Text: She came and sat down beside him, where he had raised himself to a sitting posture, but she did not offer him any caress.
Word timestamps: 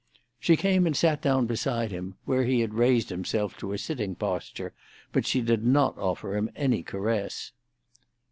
She 0.39 0.57
came 0.57 0.87
and 0.87 0.97
sat 0.97 1.21
down 1.21 1.45
beside 1.45 1.91
him, 1.91 2.15
where 2.25 2.43
he 2.43 2.61
had 2.61 2.73
raised 2.73 3.09
himself 3.11 3.55
to 3.57 3.71
a 3.71 3.77
sitting 3.77 4.15
posture, 4.15 4.73
but 5.11 5.27
she 5.27 5.41
did 5.41 5.63
not 5.63 5.95
offer 5.95 6.35
him 6.35 6.49
any 6.55 6.81
caress. 6.81 7.51